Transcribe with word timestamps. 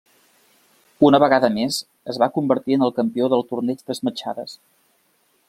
Una 1.09 1.19
vegada 1.23 1.51
més 1.57 1.77
es 2.13 2.19
va 2.23 2.31
convertir 2.39 2.79
en 2.79 2.87
el 2.87 2.95
campió 3.01 3.29
del 3.35 3.47
torneig 3.53 3.85
d'esmaixades. 3.91 4.59